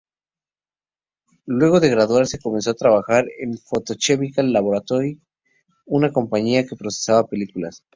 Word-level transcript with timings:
Luego 1.45 1.79
de 1.79 1.89
graduarse, 1.91 2.39
comenzó 2.39 2.71
a 2.71 2.73
trabajar 2.73 3.25
en 3.37 3.55
Photo-Chemical 3.59 4.51
Laboratory, 4.51 5.21
una 5.85 6.11
compañía 6.11 6.65
que 6.65 6.75
procesaba 6.75 7.27
películas. 7.27 7.83